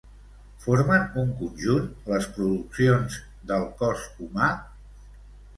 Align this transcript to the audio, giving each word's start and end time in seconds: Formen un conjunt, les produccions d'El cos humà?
Formen 0.61 1.03
un 1.23 1.27
conjunt, 1.41 1.85
les 2.13 2.27
produccions 2.39 3.19
d'El 3.53 3.69
cos 3.83 4.11
humà? 4.27 4.49